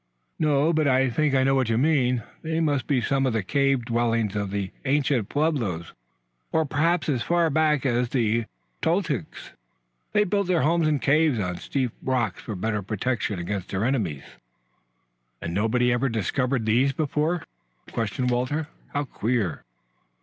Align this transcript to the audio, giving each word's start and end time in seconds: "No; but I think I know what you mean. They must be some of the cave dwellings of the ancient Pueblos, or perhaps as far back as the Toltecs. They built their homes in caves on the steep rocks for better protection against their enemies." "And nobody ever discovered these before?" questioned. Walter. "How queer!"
"No; 0.39 0.73
but 0.73 0.87
I 0.87 1.11
think 1.11 1.35
I 1.35 1.43
know 1.43 1.53
what 1.53 1.69
you 1.69 1.77
mean. 1.77 2.23
They 2.41 2.59
must 2.59 2.87
be 2.87 3.01
some 3.01 3.27
of 3.27 3.33
the 3.33 3.43
cave 3.43 3.85
dwellings 3.85 4.35
of 4.35 4.49
the 4.49 4.71
ancient 4.83 5.29
Pueblos, 5.29 5.93
or 6.51 6.65
perhaps 6.65 7.07
as 7.07 7.21
far 7.21 7.51
back 7.51 7.85
as 7.85 8.09
the 8.09 8.45
Toltecs. 8.81 9.51
They 10.13 10.23
built 10.23 10.47
their 10.47 10.63
homes 10.63 10.87
in 10.87 10.97
caves 10.97 11.37
on 11.39 11.53
the 11.57 11.61
steep 11.61 11.91
rocks 12.01 12.41
for 12.41 12.55
better 12.55 12.81
protection 12.81 13.37
against 13.37 13.69
their 13.69 13.85
enemies." 13.85 14.23
"And 15.39 15.53
nobody 15.53 15.93
ever 15.93 16.09
discovered 16.09 16.65
these 16.65 16.93
before?" 16.93 17.43
questioned. 17.91 18.31
Walter. 18.31 18.69
"How 18.95 19.03
queer!" 19.03 19.63